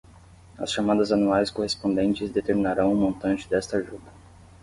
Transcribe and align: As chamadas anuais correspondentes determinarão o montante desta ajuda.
As 0.63 0.71
chamadas 0.73 1.11
anuais 1.11 1.51
correspondentes 1.51 2.31
determinarão 2.33 2.91
o 2.91 2.95
montante 2.97 3.47
desta 3.47 3.77
ajuda. 3.77 4.09